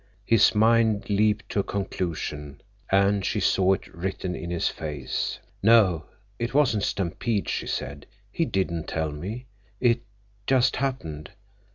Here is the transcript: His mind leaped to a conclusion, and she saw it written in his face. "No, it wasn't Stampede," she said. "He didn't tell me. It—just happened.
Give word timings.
His 0.25 0.55
mind 0.55 1.11
leaped 1.11 1.47
to 1.49 1.59
a 1.59 1.63
conclusion, 1.63 2.61
and 2.91 3.23
she 3.23 3.39
saw 3.39 3.73
it 3.73 3.85
written 3.93 4.33
in 4.35 4.49
his 4.49 4.67
face. 4.67 5.37
"No, 5.61 6.05
it 6.39 6.55
wasn't 6.55 6.81
Stampede," 6.81 7.47
she 7.47 7.67
said. 7.67 8.07
"He 8.31 8.43
didn't 8.45 8.87
tell 8.87 9.11
me. 9.11 9.45
It—just 9.79 10.77
happened. 10.77 11.29